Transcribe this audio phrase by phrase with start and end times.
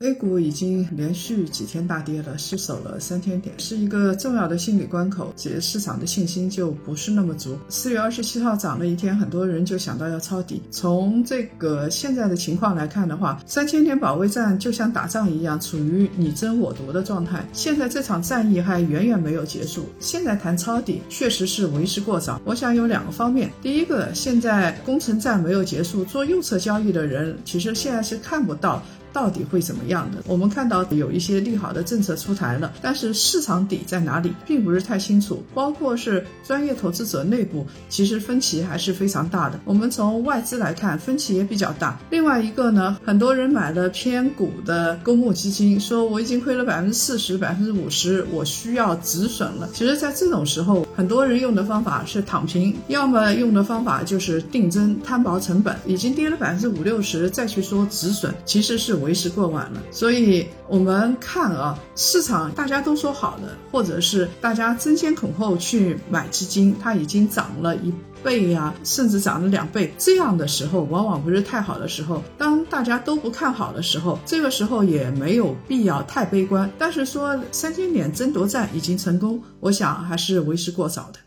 [0.00, 7.58] A 股已经连续几天大跌了，失守了三千点，是一个重要的心理关口，其实市场的信心就不是那么足。
[7.68, 10.62] 四月二十七号涨了一天，很多人就想到要抄底。
[10.70, 17.44] 从这个现在的情况来看的话，三千点保卫战就像打仗一样，处于你争我夺的状态。
[17.52, 22.40] 现在这场战役还远远没有结束，现在谈抄底确实是为时过早。
[22.44, 28.80] 我想有两个方面，第一个，现在攻城战没有结束，做右侧交易的人其实现在是看不到。
[29.12, 30.18] 到底会怎么样的？
[30.26, 35.42] 我们看到有一些利好的政策出台了，但是市场底在哪里，并不是太清楚。
[35.54, 39.58] 包括是专业投资者内部，其实分歧还是非常大的。
[39.64, 41.98] 我们从外资来看，分歧也比较大。
[42.10, 49.68] 另外一个呢，很多人买了偏股的公募基金，说我已经亏了百分之四十、百分之五十，我需要止损了。
[49.72, 55.76] 其实，在这种时候，很多人用的方法是躺平，要么用的方法就是定增、摊薄成本。
[55.86, 59.82] 已经跌了百分之五六十，再去说止损，其实是为时过晚了。
[59.90, 67.92] 所以我们看啊，市场大家都说好的，或者是大家争先恐后去买基金，它已经涨了一
[68.22, 69.92] 倍呀，甚至涨了两倍。
[69.96, 72.22] 这样的时候，往往不是太好的时候。
[72.36, 76.70] 当大家都不看好的时候，这个时候也没有必要太悲观。
[76.78, 81.18] 但是说三千点争夺战已经成功，我想还是为时过早的。